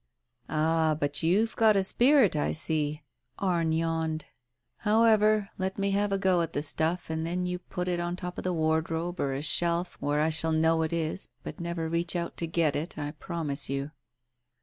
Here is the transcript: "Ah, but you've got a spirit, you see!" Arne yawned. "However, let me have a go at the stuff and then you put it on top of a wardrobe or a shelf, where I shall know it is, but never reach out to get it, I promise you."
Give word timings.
"Ah, 0.49 0.97
but 0.99 1.21
you've 1.21 1.55
got 1.55 1.75
a 1.75 1.83
spirit, 1.83 2.33
you 2.33 2.53
see!" 2.55 3.03
Arne 3.37 3.71
yawned. 3.71 4.25
"However, 4.77 5.49
let 5.59 5.77
me 5.77 5.91
have 5.91 6.11
a 6.11 6.17
go 6.17 6.41
at 6.41 6.53
the 6.53 6.63
stuff 6.63 7.11
and 7.11 7.23
then 7.23 7.45
you 7.45 7.59
put 7.59 7.87
it 7.87 7.99
on 7.99 8.15
top 8.15 8.39
of 8.39 8.47
a 8.47 8.51
wardrobe 8.51 9.19
or 9.19 9.31
a 9.31 9.43
shelf, 9.43 9.97
where 9.99 10.19
I 10.19 10.31
shall 10.31 10.51
know 10.53 10.81
it 10.81 10.91
is, 10.91 11.29
but 11.43 11.59
never 11.59 11.87
reach 11.87 12.15
out 12.15 12.35
to 12.37 12.47
get 12.47 12.75
it, 12.75 12.97
I 12.97 13.11
promise 13.11 13.69
you." 13.69 13.91